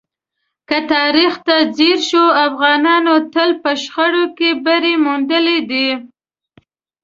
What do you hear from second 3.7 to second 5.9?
شخړو کې بری موندلی دی.